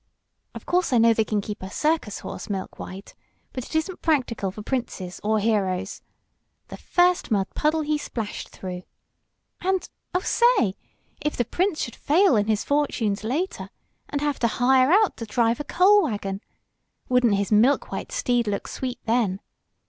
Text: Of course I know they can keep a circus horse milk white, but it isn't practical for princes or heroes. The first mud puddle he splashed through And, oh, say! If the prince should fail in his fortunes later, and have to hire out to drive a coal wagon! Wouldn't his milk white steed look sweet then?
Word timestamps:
Of 0.55 0.65
course 0.65 0.91
I 0.91 0.97
know 0.97 1.13
they 1.13 1.23
can 1.23 1.41
keep 1.41 1.61
a 1.61 1.69
circus 1.69 2.21
horse 2.21 2.49
milk 2.49 2.79
white, 2.79 3.13
but 3.53 3.65
it 3.67 3.75
isn't 3.75 4.01
practical 4.01 4.49
for 4.49 4.63
princes 4.63 5.21
or 5.23 5.37
heroes. 5.37 6.01
The 6.69 6.77
first 6.77 7.29
mud 7.29 7.45
puddle 7.53 7.81
he 7.81 7.99
splashed 7.99 8.49
through 8.49 8.81
And, 9.61 9.87
oh, 10.15 10.21
say! 10.21 10.73
If 11.23 11.37
the 11.37 11.45
prince 11.45 11.83
should 11.83 11.95
fail 11.95 12.35
in 12.35 12.47
his 12.47 12.63
fortunes 12.63 13.23
later, 13.23 13.69
and 14.09 14.21
have 14.21 14.39
to 14.39 14.47
hire 14.47 14.91
out 14.91 15.17
to 15.17 15.25
drive 15.27 15.59
a 15.59 15.63
coal 15.63 16.01
wagon! 16.01 16.41
Wouldn't 17.07 17.35
his 17.35 17.51
milk 17.51 17.91
white 17.91 18.11
steed 18.11 18.47
look 18.47 18.67
sweet 18.67 18.97
then? 19.05 19.39